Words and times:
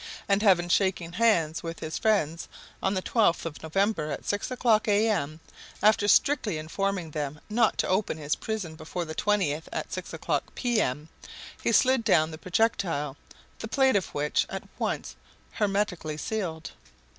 And 0.27 0.41
having 0.41 0.67
shaken 0.67 1.13
hands 1.13 1.61
with 1.61 1.79
his 1.79 1.99
friends, 1.99 2.47
on 2.81 2.95
the 2.95 3.03
12th 3.03 3.45
of 3.45 3.61
November, 3.61 4.09
at 4.09 4.25
six 4.25 4.49
o'clock 4.49 4.87
A.M., 4.87 5.41
after 5.83 6.07
strictly 6.07 6.57
informing 6.57 7.11
them 7.11 7.39
not 7.51 7.77
to 7.77 7.87
open 7.87 8.17
his 8.17 8.35
prison 8.35 8.75
before 8.75 9.05
the 9.05 9.13
20th, 9.13 9.65
at 9.71 9.93
six 9.93 10.11
o'clock 10.11 10.43
P.M., 10.55 11.07
he 11.61 11.71
slid 11.71 12.03
down 12.03 12.31
the 12.31 12.39
projectile, 12.39 13.15
the 13.59 13.67
plate 13.67 13.95
of 13.95 14.07
which 14.07 14.43
was 14.49 14.55
at 14.55 14.69
once 14.79 15.15
hermetically 15.51 16.17
sealed. 16.17 16.71